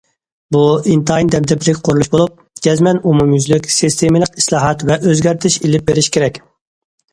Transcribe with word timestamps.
بۇ، 0.55 0.61
ئىنتايىن 0.93 1.29
دەبدەبىلىك 1.35 1.81
قۇرۇلۇش 1.89 2.09
بولۇپ، 2.15 2.39
جەزمەن 2.69 3.01
ئومۇميۈزلۈك، 3.11 3.71
سىستېمىلىق 3.75 4.43
ئىسلاھات 4.43 4.89
ۋە 4.91 5.01
ئۆزگەرتىش 5.13 5.61
ئېلىپ 5.63 5.89
بېرىش 5.93 6.13
كېرەك. 6.19 6.45